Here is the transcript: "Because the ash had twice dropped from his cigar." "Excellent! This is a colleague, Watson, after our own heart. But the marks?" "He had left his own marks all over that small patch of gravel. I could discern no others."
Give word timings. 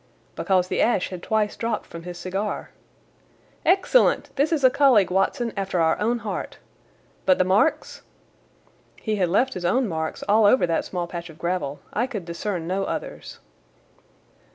"Because 0.35 0.67
the 0.67 0.81
ash 0.81 1.09
had 1.09 1.21
twice 1.21 1.55
dropped 1.55 1.85
from 1.85 2.01
his 2.01 2.17
cigar." 2.17 2.71
"Excellent! 3.63 4.35
This 4.35 4.51
is 4.51 4.63
a 4.63 4.71
colleague, 4.71 5.11
Watson, 5.11 5.53
after 5.55 5.79
our 5.79 5.99
own 5.99 6.17
heart. 6.25 6.57
But 7.27 7.37
the 7.37 7.43
marks?" 7.43 8.01
"He 8.99 9.17
had 9.17 9.29
left 9.29 9.53
his 9.53 9.63
own 9.63 9.87
marks 9.87 10.23
all 10.23 10.47
over 10.47 10.65
that 10.65 10.85
small 10.85 11.05
patch 11.05 11.29
of 11.29 11.37
gravel. 11.37 11.81
I 11.93 12.07
could 12.07 12.25
discern 12.25 12.65
no 12.65 12.85
others." 12.85 13.37